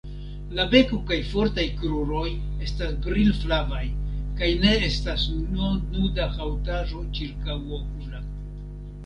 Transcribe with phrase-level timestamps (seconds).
[0.59, 2.23] La beko kaj fortaj kruroj
[2.67, 3.83] estas brilflavaj,
[4.41, 8.27] kaj ne estas nuda haŭtaĵo ĉirkaŭokula.